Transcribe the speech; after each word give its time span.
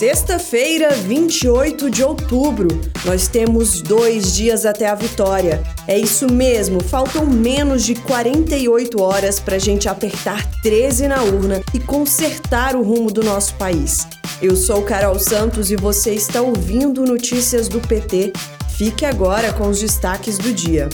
Sexta-feira, 0.00 0.92
28 0.92 1.90
de 1.90 2.02
outubro. 2.02 2.68
Nós 3.04 3.28
temos 3.28 3.82
dois 3.82 4.34
dias 4.34 4.64
até 4.64 4.88
a 4.88 4.94
vitória. 4.94 5.62
É 5.86 5.98
isso 5.98 6.26
mesmo, 6.32 6.82
faltam 6.82 7.26
menos 7.26 7.84
de 7.84 7.94
48 7.94 8.98
horas 8.98 9.38
para 9.38 9.56
a 9.56 9.58
gente 9.58 9.90
apertar 9.90 10.42
13 10.62 11.06
na 11.06 11.22
urna 11.22 11.60
e 11.74 11.78
consertar 11.78 12.76
o 12.76 12.82
rumo 12.82 13.10
do 13.10 13.22
nosso 13.22 13.54
país. 13.56 14.08
Eu 14.40 14.56
sou 14.56 14.80
Carol 14.84 15.18
Santos 15.18 15.70
e 15.70 15.76
você 15.76 16.14
está 16.14 16.40
ouvindo 16.40 17.04
Notícias 17.04 17.68
do 17.68 17.78
PT. 17.78 18.32
Fique 18.78 19.04
agora 19.04 19.52
com 19.52 19.68
os 19.68 19.80
destaques 19.80 20.38
do 20.38 20.50
dia. 20.50 20.88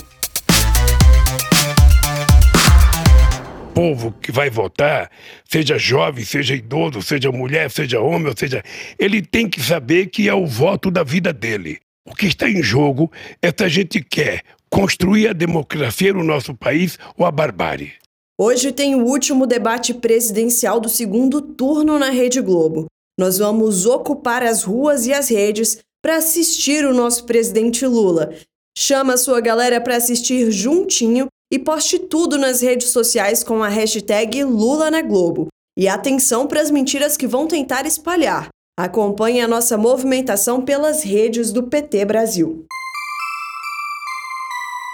Povo 3.77 4.11
que 4.23 4.33
vai 4.33 4.49
votar, 4.49 5.11
seja 5.47 5.77
jovem, 5.77 6.25
seja 6.25 6.55
idoso, 6.55 7.03
seja 7.03 7.31
mulher, 7.31 7.71
seja 7.71 8.01
homem, 8.01 8.29
ou 8.29 8.34
seja, 8.34 8.62
ele 8.98 9.21
tem 9.21 9.47
que 9.47 9.61
saber 9.61 10.07
que 10.07 10.27
é 10.27 10.33
o 10.33 10.47
voto 10.47 10.91
da 10.91 11.05
vida 11.05 11.30
dele. 11.30 11.79
O 12.09 12.15
que 12.15 12.25
está 12.25 12.48
em 12.48 12.62
jogo 12.62 13.12
é 13.43 13.48
se 13.48 13.62
a 13.62 13.69
gente 13.69 14.03
quer 14.03 14.41
construir 14.70 15.29
a 15.29 15.34
democracia 15.34 16.15
no 16.15 16.25
nosso 16.25 16.55
país 16.55 16.98
ou 17.19 17.27
a 17.27 17.31
barbárie. 17.31 17.93
Hoje 18.41 18.73
tem 18.73 18.95
o 18.95 19.05
último 19.05 19.47
debate 19.47 19.93
presidencial 19.93 20.81
do 20.81 20.89
segundo 20.89 21.43
turno 21.43 21.98
na 21.98 22.09
Rede 22.09 22.41
Globo. 22.41 22.87
Nós 23.20 23.37
vamos 23.37 23.84
ocupar 23.84 24.43
as 24.43 24.62
ruas 24.62 25.06
e 25.06 25.12
as 25.12 25.29
redes 25.29 25.81
para 26.03 26.17
assistir 26.17 26.87
o 26.87 26.95
nosso 26.95 27.27
presidente 27.27 27.87
Lula. 27.87 28.33
Chama 28.77 29.15
a 29.15 29.19
sua 29.19 29.41
galera 29.41 29.83
para 29.83 29.97
assistir 29.97 30.51
juntinho 30.51 31.27
e 31.52 31.59
poste 31.59 31.98
tudo 31.98 32.36
nas 32.36 32.60
redes 32.60 32.91
sociais 32.91 33.45
com 33.45 33.62
a 33.62 33.68
hashtag 33.68 34.45
Lula 34.45 34.91
na 34.91 35.02
Globo. 35.02 35.48
E 35.78 35.88
atenção 35.88 36.46
para 36.46 36.60
as 36.60 36.70
mentiras 36.70 37.16
que 37.16 37.27
vão 37.27 37.46
tentar 37.46 37.86
espalhar. 37.86 38.48
Acompanhe 38.78 39.41
a 39.41 39.48
nossa 39.48 39.77
movimentação 39.77 40.62
pelas 40.62 41.03
redes 41.03 41.53
do 41.53 41.62
PT 41.62 42.05
Brasil. 42.05 42.64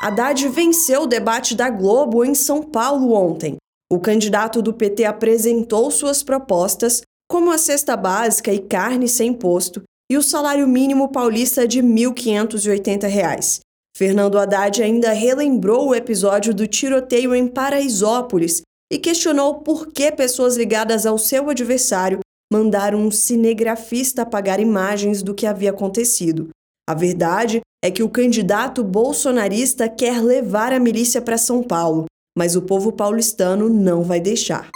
Haddad 0.03 0.49
venceu 0.49 1.03
o 1.03 1.07
debate 1.07 1.55
da 1.55 1.71
Globo 1.71 2.25
em 2.25 2.35
São 2.35 2.63
Paulo 2.63 3.13
ontem. 3.13 3.57
O 3.93 4.01
candidato 4.01 4.61
do 4.61 4.73
PT 4.73 5.05
apresentou 5.05 5.91
suas 5.91 6.23
propostas, 6.23 7.03
como 7.31 7.53
a 7.53 7.59
cesta 7.59 7.97
básica 7.97 8.53
e 8.53 8.59
carne 8.59 9.09
sem 9.09 9.31
imposto 9.31 9.83
e 10.11 10.17
o 10.17 10.23
salário 10.23 10.67
mínimo 10.69 11.09
paulista 11.09 11.67
de 11.67 11.81
R$ 11.81 11.87
1.580. 11.87 13.61
Fernando 14.03 14.37
Haddad 14.37 14.83
ainda 14.83 15.13
relembrou 15.13 15.91
o 15.91 15.95
episódio 15.95 16.53
do 16.53 16.67
tiroteio 16.67 17.37
em 17.37 17.47
Paraisópolis 17.47 18.61
e 18.93 18.99
questionou 18.99 19.61
por 19.61 19.93
que 19.93 20.11
pessoas 20.11 20.57
ligadas 20.57 21.07
ao 21.07 21.17
seu 21.17 21.49
adversário 21.49 22.19
mandaram 22.53 22.99
um 22.99 23.13
cinegrafista 23.13 24.23
apagar 24.23 24.59
imagens 24.59 25.23
do 25.23 25.33
que 25.33 25.47
havia 25.47 25.71
acontecido. 25.71 26.49
A 26.91 26.95
verdade 26.95 27.61
é 27.81 27.93
que 27.93 28.03
o 28.03 28.09
candidato 28.09 28.83
bolsonarista 28.83 29.89
quer 29.89 30.21
levar 30.21 30.73
a 30.73 30.81
milícia 30.81 31.23
para 31.23 31.39
São 31.39 31.63
Paulo, 31.63 32.07
mas 32.37 32.57
o 32.57 32.63
povo 32.63 32.91
paulistano 32.91 33.69
não 33.69 34.03
vai 34.03 34.19
deixar. 34.19 34.69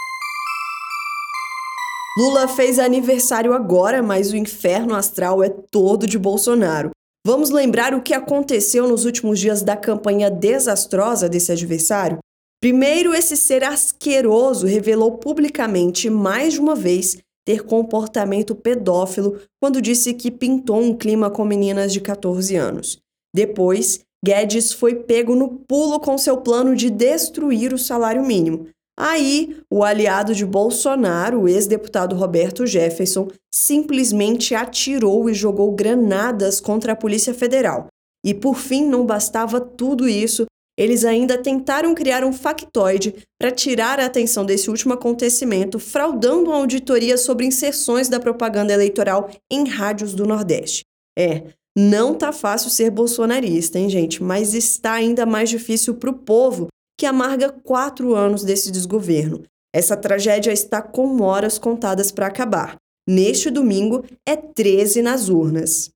Lula 2.17 2.47
fez 2.47 2.79
aniversário 2.79 3.53
agora, 3.53 4.05
mas 4.05 4.31
o 4.31 4.37
inferno 4.37 4.95
astral 4.95 5.43
é 5.43 5.49
todo 5.49 6.07
de 6.07 6.17
Bolsonaro. 6.17 6.93
Vamos 7.27 7.51
lembrar 7.51 7.93
o 7.93 8.01
que 8.01 8.15
aconteceu 8.15 8.87
nos 8.87 9.05
últimos 9.05 9.41
dias 9.41 9.61
da 9.61 9.77
campanha 9.77 10.31
desastrosa 10.31 11.29
desse 11.29 11.51
adversário? 11.51 12.19
Primeiro, 12.63 13.13
esse 13.13 13.37
ser 13.37 13.65
asqueroso 13.65 14.65
revelou 14.65 15.19
publicamente 15.19 16.09
mais 16.09 16.53
de 16.53 16.61
uma 16.61 16.77
vez 16.77 17.19
ter 17.45 17.65
comportamento 17.65 18.55
pedófilo 18.55 19.41
quando 19.61 19.83
disse 19.83 20.15
que 20.15 20.31
pintou 20.31 20.81
um 20.81 20.97
clima 20.97 21.29
com 21.29 21.45
meninas 21.45 21.93
de 21.93 22.01
14 22.01 22.55
anos. 22.55 22.97
Depois, 23.35 23.99
Guedes 24.25 24.73
foi 24.73 24.95
pego 24.95 25.35
no 25.35 25.49
pulo 25.49 25.99
com 25.99 26.17
seu 26.17 26.37
plano 26.37 26.77
de 26.77 26.89
destruir 26.89 27.75
o 27.75 27.79
salário 27.79 28.25
mínimo, 28.25 28.69
Aí, 28.99 29.59
o 29.71 29.85
aliado 29.85 30.35
de 30.35 30.47
Bolsonaro, 30.47 31.43
o 31.43 31.49
ex-deputado 31.49 32.17
Roberto 32.17 32.67
Jefferson, 32.67 33.29
simplesmente 33.55 34.55
atirou 34.55 35.29
e 35.29 35.35
jogou 35.35 35.73
granadas 35.73 36.61
contra 36.61 36.93
a 36.93 36.97
Polícia 36.97 37.35
Federal. 37.35 37.89
E 38.25 38.33
por 38.33 38.57
fim, 38.57 38.87
não 38.87 39.05
bastava 39.05 39.61
tudo 39.61 40.09
isso, 40.09 40.47
eles 40.79 41.05
ainda 41.05 41.39
tentaram 41.39 41.95
criar 41.95 42.25
um 42.25 42.33
factoide 42.33 43.15
para 43.41 43.51
tirar 43.51 43.99
a 43.99 44.07
atenção 44.07 44.45
desse 44.45 44.69
último 44.69 44.95
acontecimento, 44.95 45.79
fraudando 45.79 46.51
uma 46.51 46.59
auditoria 46.59 47.17
sobre 47.17 47.47
inserções 47.47 48.09
da 48.09 48.21
propaganda 48.21 48.73
eleitoral 48.73 49.31
em 49.51 49.67
rádios 49.67 50.15
do 50.15 50.27
Nordeste. 50.27 50.83
É, 51.19 51.45
não 51.77 52.15
tá 52.15 52.33
fácil 52.33 52.71
ser 52.71 52.91
bolsonarista, 52.91 53.79
hein, 53.79 53.89
gente? 53.89 54.23
Mas 54.23 54.55
está 54.55 54.93
ainda 54.93 55.25
mais 55.25 55.49
difícil 55.49 55.95
para 55.95 56.11
o 56.11 56.15
povo 56.19 56.69
que 56.97 57.07
amarga 57.07 57.51
quatro 57.51 58.15
anos 58.15 58.43
desse 58.43 58.71
desgoverno. 58.71 59.43
Essa 59.75 59.97
tragédia 59.97 60.53
está 60.53 60.81
com 60.81 61.21
horas 61.23 61.59
contadas 61.59 62.11
para 62.11 62.27
acabar. 62.27 62.77
Neste 63.09 63.51
domingo 63.51 64.05
é 64.27 64.35
13 64.35 65.03
nas 65.03 65.29
urnas. 65.29 65.91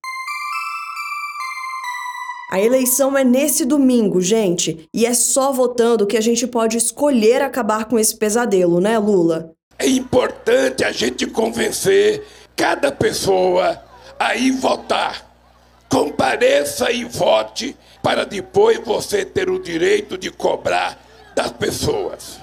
A 2.53 2.61
eleição 2.61 3.16
é 3.16 3.22
nesse 3.22 3.65
domingo, 3.65 4.21
gente, 4.21 4.88
e 4.93 5.06
é 5.06 5.15
só 5.15 5.53
votando 5.53 6.06
que 6.06 6.16
a 6.16 6.21
gente 6.21 6.47
pode 6.47 6.77
escolher 6.77 7.43
acabar 7.43 7.84
com 7.84 7.99
esse 7.99 8.17
pesadelo, 8.17 8.81
né, 8.81 8.99
Lula? 8.99 9.53
É 9.78 9.87
importante 9.87 10.84
a 10.84 10.91
gente 10.91 11.27
convencer 11.27 12.27
cada 12.56 12.93
pessoa 12.93 13.81
a 14.19 14.34
ir 14.34 14.50
votar. 14.50 15.30
Compareça 15.91 16.93
e 16.93 17.05
vote 17.05 17.77
para 18.01 18.25
depois 18.25 18.78
você 18.78 19.25
ter 19.25 19.51
o 19.51 19.61
direito 19.61 20.17
de 20.17 20.31
cobrar 20.31 20.97
das 21.34 21.51
pessoas. 21.51 22.39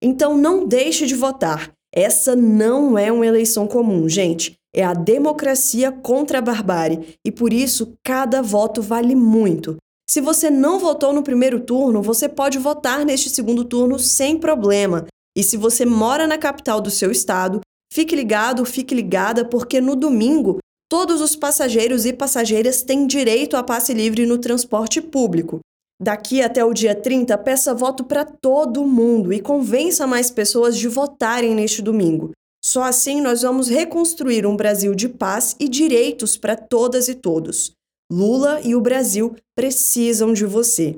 Então 0.00 0.38
não 0.38 0.66
deixe 0.66 1.04
de 1.04 1.16
votar. 1.16 1.70
Essa 1.92 2.36
não 2.36 2.96
é 2.96 3.10
uma 3.10 3.26
eleição 3.26 3.66
comum, 3.66 4.08
gente. 4.08 4.54
É 4.74 4.84
a 4.84 4.94
democracia 4.94 5.90
contra 5.90 6.38
a 6.38 6.40
barbárie 6.40 7.18
e 7.26 7.30
por 7.30 7.52
isso 7.52 7.92
cada 8.04 8.40
voto 8.40 8.80
vale 8.80 9.16
muito. 9.16 9.76
Se 10.08 10.20
você 10.20 10.48
não 10.48 10.78
votou 10.78 11.12
no 11.12 11.22
primeiro 11.22 11.58
turno, 11.60 12.02
você 12.02 12.28
pode 12.28 12.56
votar 12.58 13.04
neste 13.04 13.28
segundo 13.28 13.64
turno 13.64 13.98
sem 13.98 14.38
problema. 14.38 15.06
E 15.36 15.42
se 15.42 15.56
você 15.56 15.84
mora 15.84 16.26
na 16.26 16.38
capital 16.38 16.80
do 16.80 16.90
seu 16.90 17.10
estado, 17.10 17.60
fique 17.92 18.14
ligado, 18.14 18.64
fique 18.64 18.94
ligada, 18.94 19.44
porque 19.44 19.80
no 19.80 19.96
domingo 19.96 20.58
todos 20.92 21.22
os 21.22 21.34
passageiros 21.34 22.04
e 22.04 22.12
passageiras 22.12 22.82
têm 22.82 23.06
direito 23.06 23.56
a 23.56 23.62
passe 23.62 23.94
livre 23.94 24.26
no 24.26 24.36
transporte 24.36 25.00
público. 25.00 25.60
Daqui 25.98 26.42
até 26.42 26.62
o 26.62 26.74
dia 26.74 26.94
30, 26.94 27.38
peça 27.38 27.72
voto 27.72 28.04
para 28.04 28.26
todo 28.26 28.84
mundo 28.84 29.32
e 29.32 29.40
convença 29.40 30.06
mais 30.06 30.30
pessoas 30.30 30.76
de 30.76 30.88
votarem 30.88 31.54
neste 31.54 31.80
domingo. 31.80 32.32
Só 32.62 32.82
assim 32.82 33.22
nós 33.22 33.40
vamos 33.40 33.70
reconstruir 33.70 34.44
um 34.44 34.54
Brasil 34.54 34.94
de 34.94 35.08
paz 35.08 35.56
e 35.58 35.66
direitos 35.66 36.36
para 36.36 36.56
todas 36.56 37.08
e 37.08 37.14
todos. 37.14 37.72
Lula 38.12 38.60
e 38.62 38.74
o 38.74 38.80
Brasil 38.82 39.34
precisam 39.56 40.34
de 40.34 40.44
você. 40.44 40.94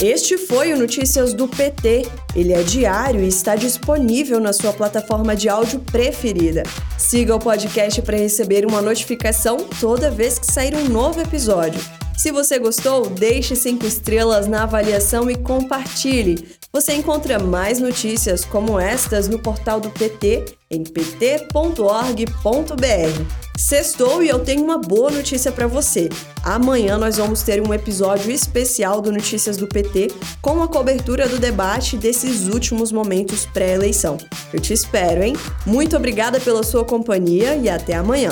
Este 0.00 0.38
foi 0.38 0.72
o 0.72 0.78
Notícias 0.78 1.34
do 1.34 1.48
PT. 1.48 2.06
Ele 2.36 2.52
é 2.52 2.62
diário 2.62 3.20
e 3.20 3.26
está 3.26 3.56
disponível 3.56 4.38
na 4.38 4.52
sua 4.52 4.72
plataforma 4.72 5.34
de 5.34 5.48
áudio 5.48 5.80
preferida. 5.80 6.62
Siga 6.96 7.34
o 7.34 7.38
podcast 7.40 8.00
para 8.02 8.16
receber 8.16 8.64
uma 8.64 8.80
notificação 8.80 9.56
toda 9.80 10.08
vez 10.08 10.38
que 10.38 10.46
sair 10.46 10.76
um 10.76 10.88
novo 10.88 11.20
episódio. 11.20 11.80
Se 12.18 12.32
você 12.32 12.58
gostou, 12.58 13.08
deixe 13.08 13.54
cinco 13.54 13.86
estrelas 13.86 14.48
na 14.48 14.64
avaliação 14.64 15.30
e 15.30 15.36
compartilhe. 15.36 16.48
Você 16.72 16.92
encontra 16.92 17.38
mais 17.38 17.78
notícias 17.78 18.44
como 18.44 18.78
estas 18.78 19.28
no 19.28 19.38
portal 19.38 19.78
do 19.78 19.88
PT 19.88 20.44
em 20.68 20.82
pt.org.br. 20.82 22.24
Sextou 23.56 24.20
e 24.20 24.28
eu 24.28 24.40
tenho 24.40 24.64
uma 24.64 24.78
boa 24.78 25.12
notícia 25.12 25.52
para 25.52 25.68
você. 25.68 26.08
Amanhã 26.42 26.98
nós 26.98 27.18
vamos 27.18 27.42
ter 27.42 27.64
um 27.64 27.72
episódio 27.72 28.32
especial 28.32 29.00
do 29.00 29.12
Notícias 29.12 29.56
do 29.56 29.68
PT 29.68 30.08
com 30.42 30.60
a 30.60 30.66
cobertura 30.66 31.28
do 31.28 31.38
debate 31.38 31.96
desses 31.96 32.48
últimos 32.48 32.90
momentos 32.90 33.46
pré-eleição. 33.46 34.18
Eu 34.52 34.58
te 34.58 34.72
espero, 34.72 35.22
hein? 35.22 35.36
Muito 35.64 35.96
obrigada 35.96 36.40
pela 36.40 36.64
sua 36.64 36.84
companhia 36.84 37.54
e 37.54 37.68
até 37.68 37.94
amanhã. 37.94 38.30